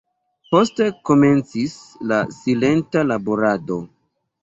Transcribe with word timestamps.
Poste 0.55 0.87
komencis 1.09 1.77
la 2.13 2.19
silenta 2.41 3.09
laborado. 3.15 3.83